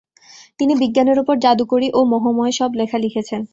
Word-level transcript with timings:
তিনি 0.59 0.73
বিজ্ঞানের 0.81 1.17
ওপর 1.19 1.35
জাদুকরী 1.37 1.87
ও 1.93 1.99
মোহময় 2.11 2.53
সব 2.59 2.69
লেখা 2.79 2.97
লিখেছেন। 2.97 3.41